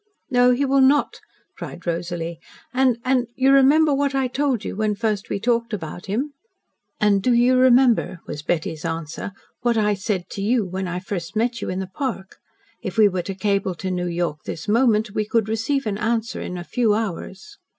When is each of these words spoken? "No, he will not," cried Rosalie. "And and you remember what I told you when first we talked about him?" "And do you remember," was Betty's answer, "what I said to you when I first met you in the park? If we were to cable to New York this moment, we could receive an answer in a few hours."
"No, 0.31 0.49
he 0.49 0.65
will 0.65 0.81
not," 0.81 1.19
cried 1.55 1.85
Rosalie. 1.85 2.39
"And 2.73 2.97
and 3.05 3.27
you 3.35 3.51
remember 3.51 3.93
what 3.93 4.15
I 4.15 4.27
told 4.27 4.65
you 4.65 4.75
when 4.75 4.95
first 4.95 5.29
we 5.29 5.39
talked 5.39 5.73
about 5.73 6.07
him?" 6.07 6.33
"And 6.99 7.21
do 7.21 7.33
you 7.33 7.55
remember," 7.55 8.17
was 8.25 8.41
Betty's 8.41 8.83
answer, 8.83 9.31
"what 9.61 9.77
I 9.77 9.93
said 9.93 10.23
to 10.31 10.41
you 10.41 10.65
when 10.65 10.87
I 10.87 10.97
first 10.99 11.35
met 11.35 11.61
you 11.61 11.69
in 11.69 11.77
the 11.77 11.85
park? 11.93 12.37
If 12.81 12.97
we 12.97 13.07
were 13.07 13.21
to 13.21 13.35
cable 13.35 13.75
to 13.75 13.91
New 13.91 14.07
York 14.07 14.39
this 14.45 14.67
moment, 14.67 15.11
we 15.11 15.23
could 15.23 15.47
receive 15.47 15.85
an 15.85 15.99
answer 15.99 16.41
in 16.41 16.57
a 16.57 16.63
few 16.63 16.95
hours." 16.95 17.59